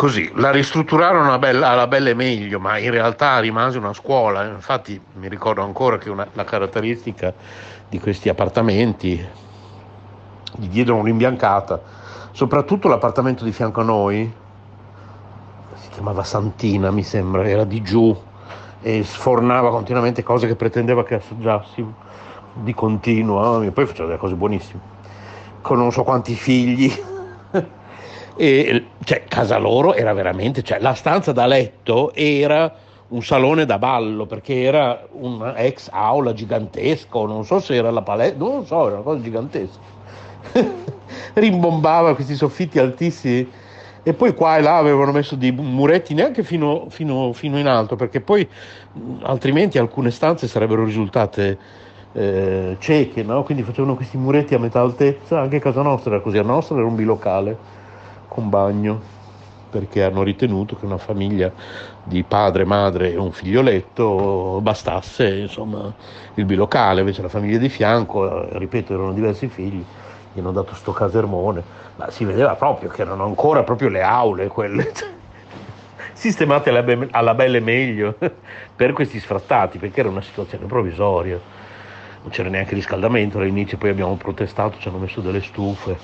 così, 0.00 0.32
la 0.36 0.50
ristrutturarono 0.50 1.26
alla 1.26 1.86
bella 1.86 2.08
e 2.08 2.14
meglio, 2.14 2.58
ma 2.58 2.78
in 2.78 2.90
realtà 2.90 3.38
rimase 3.38 3.76
una 3.76 3.92
scuola. 3.92 4.46
Infatti 4.46 4.98
mi 5.16 5.28
ricordo 5.28 5.60
ancora 5.60 5.98
che 5.98 6.08
una, 6.08 6.26
la 6.32 6.44
caratteristica 6.44 7.34
di 7.86 8.00
questi 8.00 8.30
appartamenti 8.30 9.22
gli 10.56 10.68
diedero 10.68 10.96
un'imbiancata, 10.96 11.82
soprattutto 12.32 12.88
l'appartamento 12.88 13.44
di 13.44 13.52
fianco 13.52 13.82
a 13.82 13.84
noi, 13.84 14.32
si 15.74 15.88
chiamava 15.90 16.24
Santina 16.24 16.90
mi 16.90 17.02
sembra, 17.02 17.46
era 17.46 17.64
di 17.64 17.82
giù 17.82 18.18
e 18.80 19.04
sfornava 19.04 19.68
continuamente 19.68 20.22
cose 20.22 20.46
che 20.46 20.56
pretendeva 20.56 21.04
che 21.04 21.16
assaggiassi 21.16 21.84
di 22.54 22.72
continuo, 22.72 23.60
e 23.60 23.70
poi 23.70 23.84
faceva 23.84 24.06
delle 24.06 24.18
cose 24.18 24.34
buonissime, 24.34 24.80
con 25.60 25.76
non 25.76 25.92
so 25.92 26.04
quanti 26.04 26.34
figli 26.34 27.08
e, 28.42 28.84
cioè, 29.04 29.24
casa 29.28 29.58
loro 29.58 29.92
era 29.92 30.14
veramente, 30.14 30.62
cioè, 30.62 30.80
la 30.80 30.94
stanza 30.94 31.30
da 31.30 31.44
letto 31.44 32.14
era 32.14 32.74
un 33.08 33.22
salone 33.22 33.66
da 33.66 33.76
ballo 33.76 34.24
perché 34.24 34.62
era 34.62 35.06
una 35.12 35.58
ex 35.58 35.90
aula 35.92 36.32
gigantesca, 36.32 37.18
non 37.18 37.44
so 37.44 37.60
se 37.60 37.74
era 37.74 37.90
la 37.90 38.00
palestra, 38.00 38.38
non 38.38 38.64
so, 38.64 38.86
era 38.86 38.94
una 38.94 39.02
cosa 39.02 39.20
gigantesca. 39.20 39.78
Rimbombava 41.34 42.14
questi 42.14 42.34
soffitti 42.34 42.78
altissimi 42.78 43.46
e 44.02 44.14
poi 44.14 44.32
qua 44.32 44.56
e 44.56 44.62
là 44.62 44.78
avevano 44.78 45.12
messo 45.12 45.36
dei 45.36 45.52
muretti 45.52 46.14
neanche 46.14 46.42
fino, 46.42 46.86
fino, 46.88 47.34
fino 47.34 47.58
in 47.58 47.66
alto, 47.66 47.94
perché 47.94 48.22
poi 48.22 48.48
altrimenti 49.20 49.76
alcune 49.76 50.10
stanze 50.10 50.48
sarebbero 50.48 50.82
risultate 50.82 51.58
eh, 52.12 52.76
cieche, 52.78 53.22
no? 53.22 53.42
quindi 53.42 53.64
facevano 53.64 53.96
questi 53.96 54.16
muretti 54.16 54.54
a 54.54 54.58
metà 54.58 54.80
altezza, 54.80 55.40
anche 55.40 55.58
casa 55.58 55.82
nostra 55.82 56.12
era 56.12 56.22
così, 56.22 56.38
a 56.38 56.42
nostra 56.42 56.76
era 56.76 56.86
un 56.86 56.94
bilocale 56.94 57.79
con 58.30 58.48
bagno 58.48 59.02
perché 59.68 60.02
hanno 60.04 60.22
ritenuto 60.22 60.76
che 60.76 60.84
una 60.84 60.98
famiglia 60.98 61.52
di 62.02 62.24
padre, 62.24 62.64
madre 62.64 63.12
e 63.12 63.16
un 63.16 63.32
figlioletto 63.32 64.60
bastasse 64.62 65.28
insomma, 65.40 65.94
il 66.34 66.44
bilocale, 66.44 67.00
invece 67.00 67.22
la 67.22 67.28
famiglia 67.28 67.58
di 67.58 67.68
fianco, 67.68 68.48
ripeto, 68.58 68.94
erano 68.94 69.12
diversi 69.12 69.48
figli, 69.48 69.84
gli 70.32 70.38
hanno 70.38 70.52
dato 70.52 70.74
sto 70.74 70.92
casermone, 70.92 71.64
ma 71.96 72.10
si 72.10 72.24
vedeva 72.24 72.56
proprio 72.56 72.88
che 72.90 73.02
erano 73.02 73.24
ancora 73.24 73.62
proprio 73.64 73.88
le 73.88 74.02
aule 74.02 74.48
quelle. 74.48 74.92
Sistemate 76.14 76.70
alla, 76.70 76.82
be- 76.82 77.08
alla 77.10 77.34
belle 77.34 77.60
meglio 77.60 78.16
per 78.74 78.92
questi 78.92 79.18
sfrattati, 79.20 79.78
perché 79.78 80.00
era 80.00 80.08
una 80.08 80.22
situazione 80.22 80.66
provvisoria, 80.66 81.40
non 82.22 82.30
c'era 82.32 82.48
neanche 82.48 82.74
riscaldamento 82.74 83.38
all'inizio, 83.38 83.78
poi 83.78 83.90
abbiamo 83.90 84.16
protestato, 84.16 84.78
ci 84.78 84.88
hanno 84.88 84.98
messo 84.98 85.20
delle 85.20 85.40
stufe, 85.42 85.98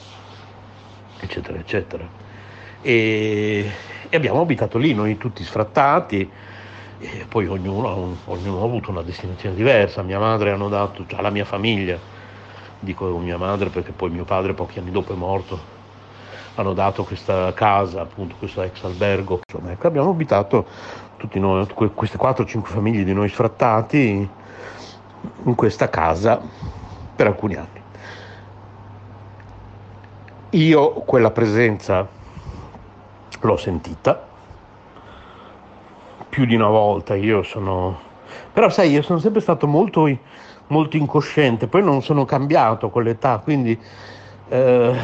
eccetera, 1.20 1.58
eccetera. 1.58 2.06
E, 2.82 3.70
e 4.08 4.16
abbiamo 4.16 4.40
abitato 4.40 4.78
lì, 4.78 4.94
noi 4.94 5.18
tutti 5.18 5.42
sfrattati, 5.44 6.30
poi 7.28 7.46
ognuno, 7.46 8.16
ognuno, 8.24 8.60
ha 8.60 8.64
avuto 8.64 8.90
una 8.90 9.02
destinazione 9.02 9.54
diversa, 9.54 10.02
mia 10.02 10.18
madre 10.18 10.52
hanno 10.52 10.68
dato, 10.68 11.04
cioè 11.06 11.20
la 11.20 11.30
mia 11.30 11.44
famiglia, 11.44 11.98
dico 12.80 13.06
mia 13.18 13.36
madre 13.36 13.68
perché 13.68 13.92
poi 13.92 14.10
mio 14.10 14.24
padre 14.24 14.54
pochi 14.54 14.78
anni 14.78 14.90
dopo 14.90 15.12
è 15.12 15.16
morto, 15.16 15.74
hanno 16.54 16.72
dato 16.72 17.04
questa 17.04 17.52
casa, 17.52 18.00
appunto 18.02 18.36
questo 18.38 18.62
ex 18.62 18.82
albergo, 18.84 19.40
insomma 19.46 19.72
ecco 19.72 19.86
abbiamo 19.86 20.10
abitato 20.10 20.66
tutti 21.16 21.38
noi, 21.38 21.66
queste 21.94 22.18
4-5 22.18 22.62
famiglie 22.62 23.04
di 23.04 23.12
noi 23.12 23.28
sfrattati 23.28 24.28
in 25.44 25.54
questa 25.54 25.88
casa 25.88 26.40
per 27.14 27.26
alcuni 27.26 27.54
anni. 27.56 27.84
Io 30.56 30.92
quella 31.04 31.32
presenza 31.32 32.08
l'ho 33.38 33.56
sentita. 33.58 34.26
Più 36.30 36.46
di 36.46 36.54
una 36.54 36.68
volta, 36.68 37.14
io 37.14 37.42
sono... 37.42 37.98
Però 38.54 38.70
sai, 38.70 38.90
io 38.90 39.02
sono 39.02 39.18
sempre 39.18 39.42
stato 39.42 39.66
molto, 39.66 40.08
molto 40.68 40.96
incosciente, 40.96 41.66
poi 41.66 41.82
non 41.82 42.00
sono 42.00 42.24
cambiato 42.24 42.88
con 42.88 43.02
l'età, 43.02 43.36
quindi 43.44 43.78
eh, 44.48 44.94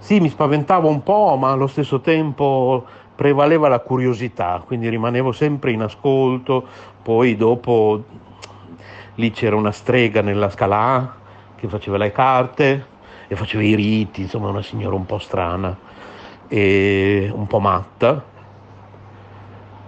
sì, 0.00 0.20
mi 0.20 0.28
spaventavo 0.28 0.86
un 0.86 1.02
po', 1.02 1.36
ma 1.36 1.52
allo 1.52 1.66
stesso 1.66 2.02
tempo 2.02 2.84
prevaleva 3.14 3.68
la 3.68 3.80
curiosità, 3.80 4.62
quindi 4.66 4.90
rimanevo 4.90 5.32
sempre 5.32 5.70
in 5.70 5.80
ascolto, 5.80 6.62
poi 7.02 7.36
dopo 7.36 8.04
lì 9.14 9.30
c'era 9.30 9.56
una 9.56 9.72
strega 9.72 10.20
nella 10.20 10.50
scala 10.50 10.76
A 10.76 11.14
che 11.54 11.68
faceva 11.68 11.96
le 11.96 12.12
carte 12.12 12.94
e 13.28 13.36
faceva 13.36 13.62
i 13.62 13.74
riti, 13.74 14.22
insomma 14.22 14.48
una 14.48 14.62
signora 14.62 14.94
un 14.94 15.06
po' 15.06 15.18
strana 15.18 15.76
e 16.48 17.30
un 17.32 17.46
po' 17.46 17.60
matta. 17.60 18.24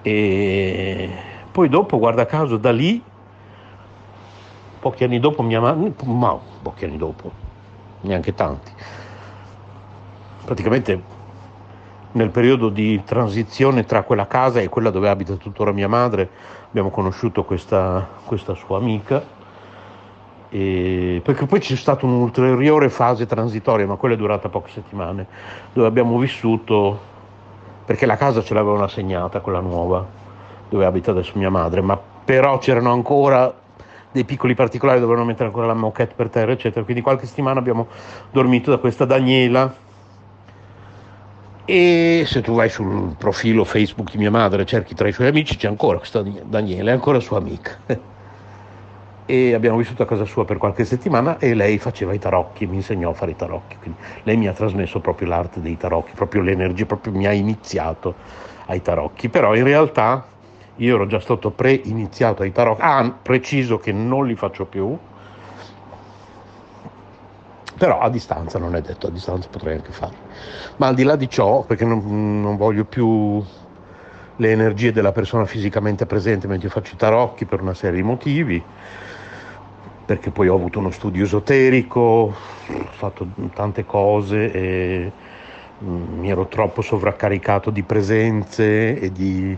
E 0.02 1.10
poi 1.50 1.68
dopo 1.68 1.98
guarda 1.98 2.24
caso 2.26 2.56
da 2.56 2.70
lì 2.70 3.02
pochi 4.78 5.04
anni 5.04 5.18
dopo 5.18 5.42
mia 5.42 5.60
madre 5.60 5.92
ma 6.04 6.38
pochi 6.62 6.84
anni 6.84 6.96
dopo 6.96 7.32
neanche 8.02 8.32
tanti 8.32 8.70
praticamente 10.44 11.16
nel 12.12 12.30
periodo 12.30 12.68
di 12.68 13.02
transizione 13.04 13.84
tra 13.84 14.02
quella 14.02 14.26
casa 14.26 14.60
e 14.60 14.68
quella 14.68 14.90
dove 14.90 15.08
abita 15.08 15.34
tuttora 15.34 15.72
mia 15.72 15.88
madre 15.88 16.30
abbiamo 16.68 16.90
conosciuto 16.90 17.44
questa, 17.44 18.06
questa 18.24 18.54
sua 18.54 18.78
amica 18.78 19.36
e 20.50 21.20
perché 21.22 21.46
poi 21.46 21.60
c'è 21.60 21.76
stata 21.76 22.06
un'ulteriore 22.06 22.88
fase 22.88 23.26
transitoria, 23.26 23.86
ma 23.86 23.96
quella 23.96 24.14
è 24.14 24.18
durata 24.18 24.48
poche 24.48 24.70
settimane, 24.70 25.26
dove 25.72 25.86
abbiamo 25.86 26.18
vissuto, 26.18 26.98
perché 27.84 28.06
la 28.06 28.16
casa 28.16 28.42
ce 28.42 28.54
l'avevano 28.54 28.84
assegnata, 28.84 29.40
quella 29.40 29.60
nuova, 29.60 30.06
dove 30.68 30.84
abita 30.84 31.10
adesso 31.10 31.32
mia 31.34 31.50
madre, 31.50 31.80
ma 31.80 31.98
però 32.24 32.58
c'erano 32.58 32.92
ancora 32.92 33.54
dei 34.10 34.24
piccoli 34.24 34.54
particolari, 34.54 35.00
dovevano 35.00 35.26
mettere 35.26 35.46
ancora 35.46 35.66
la 35.66 35.74
moquette 35.74 36.14
per 36.14 36.28
terra, 36.28 36.52
eccetera. 36.52 36.84
Quindi 36.84 37.02
qualche 37.02 37.26
settimana 37.26 37.58
abbiamo 37.58 37.88
dormito 38.30 38.70
da 38.70 38.78
questa 38.78 39.04
Daniela. 39.04 39.86
E 41.64 42.22
se 42.26 42.40
tu 42.40 42.54
vai 42.54 42.70
sul 42.70 43.14
profilo 43.18 43.64
Facebook 43.64 44.10
di 44.10 44.18
mia 44.18 44.30
madre, 44.30 44.64
cerchi 44.64 44.94
tra 44.94 45.08
i 45.08 45.12
suoi 45.12 45.28
amici, 45.28 45.56
c'è 45.56 45.68
ancora 45.68 45.98
questa 45.98 46.22
Daniela, 46.22 46.90
è 46.90 46.94
ancora 46.94 47.20
sua 47.20 47.36
amica. 47.36 47.76
E 49.30 49.52
abbiamo 49.52 49.76
vissuto 49.76 50.02
a 50.02 50.06
casa 50.06 50.24
sua 50.24 50.46
per 50.46 50.56
qualche 50.56 50.86
settimana 50.86 51.36
e 51.36 51.52
lei 51.52 51.76
faceva 51.76 52.14
i 52.14 52.18
tarocchi, 52.18 52.66
mi 52.66 52.76
insegnò 52.76 53.10
a 53.10 53.12
fare 53.12 53.32
i 53.32 53.36
tarocchi, 53.36 53.76
quindi 53.76 53.98
lei 54.22 54.38
mi 54.38 54.48
ha 54.48 54.54
trasmesso 54.54 55.00
proprio 55.00 55.28
l'arte 55.28 55.60
dei 55.60 55.76
tarocchi, 55.76 56.12
proprio 56.14 56.40
l'energia, 56.40 56.86
proprio 56.86 57.12
mi 57.12 57.26
ha 57.26 57.32
iniziato 57.32 58.14
ai 58.68 58.80
tarocchi, 58.80 59.28
però 59.28 59.54
in 59.54 59.64
realtà 59.64 60.26
io 60.76 60.94
ero 60.94 61.06
già 61.06 61.20
stato 61.20 61.50
pre-iniziato 61.50 62.40
ai 62.40 62.52
tarocchi, 62.52 62.80
ah, 62.82 63.18
preciso 63.20 63.76
che 63.76 63.92
non 63.92 64.26
li 64.26 64.34
faccio 64.34 64.64
più, 64.64 64.96
però 67.76 68.00
a 68.00 68.08
distanza 68.08 68.58
non 68.58 68.76
è 68.76 68.80
detto, 68.80 69.08
a 69.08 69.10
distanza 69.10 69.46
potrei 69.50 69.74
anche 69.74 69.92
farli, 69.92 70.16
ma 70.76 70.86
al 70.86 70.94
di 70.94 71.02
là 71.02 71.16
di 71.16 71.28
ciò, 71.28 71.64
perché 71.64 71.84
non, 71.84 72.40
non 72.40 72.56
voglio 72.56 72.84
più 72.86 73.44
le 74.38 74.50
energie 74.52 74.92
della 74.92 75.12
persona 75.12 75.44
fisicamente 75.46 76.06
presente 76.06 76.46
mentre 76.46 76.68
faccio 76.68 76.94
i 76.94 76.96
tarocchi 76.96 77.44
per 77.44 77.60
una 77.60 77.74
serie 77.74 77.96
di 77.96 78.06
motivi, 78.06 78.62
perché 80.04 80.30
poi 80.30 80.48
ho 80.48 80.54
avuto 80.54 80.78
uno 80.78 80.90
studio 80.90 81.24
esoterico, 81.24 82.00
ho 82.00 82.34
fatto 82.90 83.26
tante 83.52 83.84
cose 83.84 84.52
e 84.52 85.12
mm, 85.82 86.18
mi 86.18 86.30
ero 86.30 86.46
troppo 86.46 86.82
sovraccaricato 86.82 87.70
di 87.70 87.82
presenze 87.82 88.98
e 88.98 89.10
di, 89.10 89.56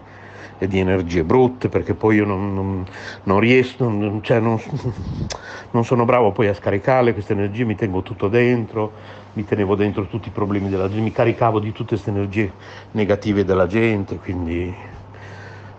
e 0.58 0.66
di 0.66 0.78
energie 0.78 1.24
brutte 1.24 1.68
perché 1.68 1.92
poi 1.94 2.16
io 2.16 2.24
non, 2.24 2.54
non, 2.54 2.86
non 3.24 3.38
riesco, 3.38 3.86
non, 3.86 4.22
cioè 4.22 4.40
non, 4.40 5.84
sono 5.84 6.04
bravo 6.06 6.32
poi 6.32 6.48
a 6.48 6.54
scaricarle 6.54 7.12
queste 7.12 7.34
energie, 7.34 7.64
mi 7.64 7.76
tengo 7.76 8.00
tutto 8.00 8.28
dentro, 8.28 8.92
mi 9.32 9.44
tenevo 9.44 9.74
dentro 9.74 10.06
tutti 10.06 10.28
i 10.28 10.32
problemi 10.32 10.68
della 10.68 10.88
gente, 10.88 11.02
mi 11.02 11.12
caricavo 11.12 11.60
di 11.60 11.72
tutte 11.72 11.90
queste 11.90 12.10
energie 12.10 12.52
negative 12.92 13.44
della 13.44 13.66
gente, 13.66 14.16
quindi 14.16 14.74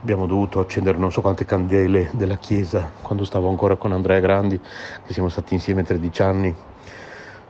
abbiamo 0.02 0.26
dovuto 0.26 0.60
accendere 0.60 0.98
non 0.98 1.12
so 1.12 1.22
quante 1.22 1.46
candele 1.46 2.10
della 2.14 2.38
chiesa 2.38 2.90
quando 3.02 3.24
stavo 3.26 3.50
ancora 3.50 3.76
con 3.76 3.92
Andrea 3.92 4.20
Grandi, 4.20 4.60
che 5.06 5.14
siamo 5.14 5.30
stati 5.30 5.54
insieme 5.54 5.84
13 5.84 6.22
anni, 6.22 6.56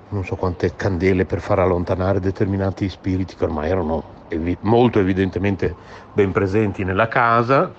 non 0.10 0.26
so 0.26 0.36
quante 0.36 0.76
candele 0.76 1.26
per 1.26 1.40
far 1.40 1.60
allontanare 1.60 2.20
determinati 2.20 2.90
spiriti 2.90 3.36
che 3.36 3.44
ormai 3.46 3.70
erano 3.70 4.04
evi- 4.28 4.58
molto 4.62 5.00
evidentemente 5.00 5.76
ben 6.14 6.32
presenti 6.32 6.84
nella 6.84 7.08
casa 7.08 7.72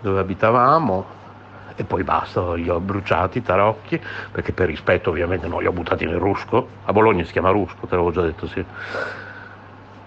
dove 0.00 0.20
abitavamo 0.20 1.18
e 1.80 1.84
poi 1.84 2.04
basta, 2.04 2.52
li 2.52 2.68
ho 2.68 2.78
bruciati 2.78 3.40
tarocchi, 3.40 3.98
perché 4.30 4.52
per 4.52 4.66
rispetto 4.66 5.08
ovviamente 5.08 5.48
non 5.48 5.60
li 5.60 5.66
ho 5.66 5.72
buttati 5.72 6.04
nel 6.04 6.18
rusco, 6.18 6.68
a 6.84 6.92
Bologna 6.92 7.24
si 7.24 7.32
chiama 7.32 7.48
rusco, 7.48 7.86
te 7.86 7.94
l'avevo 7.96 8.10
già 8.10 8.20
detto 8.20 8.46
sì, 8.46 8.62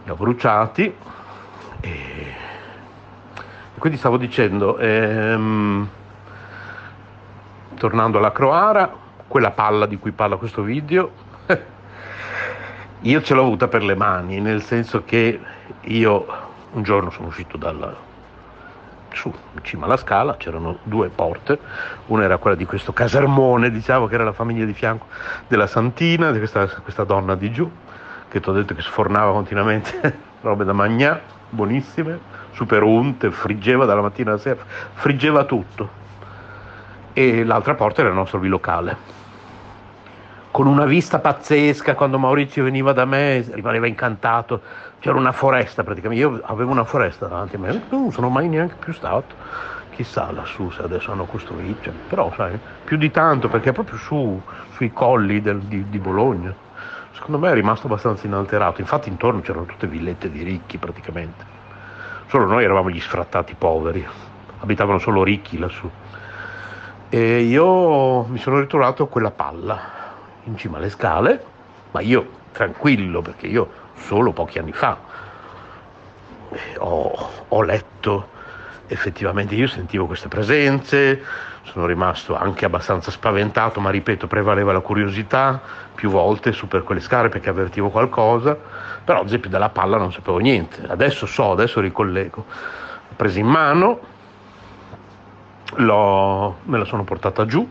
li 0.03 0.09
ho 0.11 0.13
bruciati 0.13 0.95
e 1.79 2.33
quindi 3.79 3.97
stavo 3.97 4.17
dicendo, 4.17 4.77
ehm, 4.77 5.89
tornando 7.73 8.19
alla 8.19 8.31
Croara, 8.31 8.93
quella 9.27 9.49
palla 9.49 9.87
di 9.87 9.97
cui 9.97 10.11
parla 10.11 10.35
questo 10.35 10.61
video, 10.61 11.11
io 13.01 13.21
ce 13.23 13.33
l'ho 13.33 13.41
avuta 13.41 13.67
per 13.67 13.81
le 13.81 13.95
mani, 13.95 14.39
nel 14.39 14.61
senso 14.61 15.03
che 15.03 15.39
io 15.81 16.25
un 16.73 16.83
giorno 16.83 17.09
sono 17.09 17.29
uscito 17.29 17.57
dalla, 17.57 18.11
su, 19.13 19.27
in 19.29 19.63
cima 19.63 19.85
alla 19.85 19.97
scala, 19.97 20.37
c'erano 20.37 20.79
due 20.83 21.09
porte, 21.09 21.59
una 22.07 22.23
era 22.23 22.37
quella 22.37 22.55
di 22.55 22.65
questo 22.65 22.93
casermone, 22.93 23.71
diciamo 23.71 24.07
che 24.07 24.15
era 24.15 24.23
la 24.23 24.33
famiglia 24.33 24.65
di 24.65 24.73
fianco 24.73 25.07
della 25.47 25.67
Santina, 25.67 26.31
di 26.31 26.37
questa, 26.37 26.67
questa 26.67 27.03
donna 27.03 27.35
di 27.35 27.51
giù, 27.51 27.69
che 28.27 28.39
ti 28.39 28.49
ho 28.49 28.51
detto 28.51 28.73
che 28.73 28.81
sfornava 28.81 29.31
continuamente 29.31 30.19
robe 30.41 30.63
da 30.63 30.73
mangiare, 30.73 31.21
buonissime, 31.49 32.19
super 32.51 32.83
unte, 32.83 33.31
friggeva 33.31 33.85
dalla 33.85 34.01
mattina 34.01 34.31
alla 34.31 34.39
sera, 34.39 34.63
friggeva 34.93 35.45
tutto. 35.45 36.01
E 37.13 37.43
l'altra 37.43 37.75
porta 37.75 38.01
era 38.01 38.09
il 38.09 38.15
nostro 38.15 38.39
bilocale. 38.39 39.22
Con 40.53 40.67
una 40.67 40.85
vista 40.85 41.17
pazzesca, 41.17 41.95
quando 41.95 42.19
Maurizio 42.19 42.63
veniva 42.63 42.93
da 42.93 43.05
me 43.05 43.43
rimaneva 43.53 43.87
incantato, 43.87 44.61
c'era 44.99 45.17
una 45.17 45.31
foresta 45.31 45.83
praticamente, 45.83 46.23
io 46.23 46.41
avevo 46.43 46.69
una 46.69 46.83
foresta 46.83 47.25
davanti 47.25 47.55
a 47.55 47.59
me, 47.59 47.81
non 47.89 48.11
sono 48.11 48.29
mai 48.29 48.47
neanche 48.49 48.75
più 48.77 48.93
stato, 48.93 49.33
chissà 49.89 50.31
lassù 50.31 50.69
se 50.69 50.83
adesso 50.83 51.11
hanno 51.11 51.25
costruito, 51.25 51.91
però 52.07 52.31
sai, 52.35 52.59
più 52.83 52.97
di 52.97 53.09
tanto 53.09 53.49
perché 53.49 53.71
è 53.71 53.73
proprio 53.73 53.97
su, 53.97 54.39
sui 54.73 54.93
colli 54.93 55.41
del, 55.41 55.57
di, 55.57 55.89
di 55.89 55.97
Bologna. 55.97 56.53
Secondo 57.13 57.39
me 57.39 57.49
è 57.49 57.55
rimasto 57.55 57.87
abbastanza 57.87 58.27
inalterato. 58.27 58.79
Infatti 58.79 59.09
intorno 59.09 59.41
c'erano 59.41 59.65
tutte 59.65 59.87
villette 59.87 60.29
di 60.29 60.43
ricchi 60.43 60.77
praticamente. 60.77 61.43
Solo 62.27 62.45
noi 62.45 62.63
eravamo 62.63 62.91
gli 62.91 63.01
sfrattati 63.01 63.55
poveri, 63.57 64.05
abitavano 64.59 64.99
solo 64.99 65.23
ricchi 65.23 65.57
lassù. 65.57 65.89
E 67.09 67.39
io 67.39 68.23
mi 68.25 68.37
sono 68.37 68.59
ritrovato 68.59 69.07
quella 69.07 69.31
palla 69.31 70.01
in 70.45 70.57
cima 70.57 70.77
alle 70.77 70.89
scale, 70.89 71.43
ma 71.91 72.01
io 72.01 72.41
tranquillo 72.51 73.21
perché 73.21 73.47
io 73.47 73.69
solo 73.95 74.31
pochi 74.31 74.59
anni 74.59 74.73
fa 74.73 74.97
ho, 76.77 77.29
ho 77.47 77.61
letto 77.61 78.29
effettivamente 78.87 79.55
io 79.55 79.67
sentivo 79.67 80.05
queste 80.05 80.27
presenze, 80.27 81.23
sono 81.63 81.85
rimasto 81.85 82.35
anche 82.35 82.65
abbastanza 82.65 83.09
spaventato, 83.09 83.79
ma 83.79 83.89
ripeto, 83.89 84.27
prevaleva 84.27 84.71
la 84.73 84.81
curiosità 84.81 85.59
più 85.95 86.09
volte 86.09 86.51
su 86.51 86.67
per 86.67 86.83
quelle 86.83 87.01
scale 87.01 87.29
perché 87.29 87.49
avvertivo 87.49 87.89
qualcosa, 87.89 88.57
però 89.03 89.21
ad 89.21 89.27
esempio 89.27 89.49
della 89.49 89.69
palla 89.69 89.97
non 89.97 90.11
sapevo 90.11 90.37
niente, 90.37 90.85
adesso 90.87 91.25
so, 91.25 91.51
adesso 91.51 91.79
ricollego. 91.79 92.45
L'ho 93.07 93.15
presa 93.15 93.39
in 93.39 93.47
mano, 93.47 93.99
me 95.75 96.77
la 96.77 96.85
sono 96.85 97.03
portata 97.03 97.45
giù, 97.45 97.67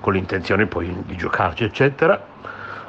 con 0.00 0.12
l'intenzione 0.12 0.66
poi 0.66 1.02
di 1.04 1.16
giocarci, 1.16 1.64
eccetera. 1.64 2.20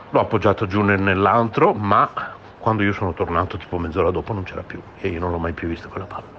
L'ho 0.10 0.20
appoggiata 0.20 0.66
giù 0.66 0.82
nell'antro, 0.82 1.74
ma 1.74 2.10
quando 2.58 2.84
io 2.84 2.94
sono 2.94 3.14
tornato 3.14 3.58
tipo 3.58 3.78
mezz'ora 3.78 4.12
dopo 4.12 4.34
non 4.34 4.44
c'era 4.44 4.64
più 4.64 4.82
e 5.00 5.10
io 5.10 5.20
non 5.20 5.32
l'ho 5.32 5.38
mai 5.40 5.54
più 5.54 5.68
vista 5.68 5.88
quella 5.88 6.06
palla. 6.06 6.39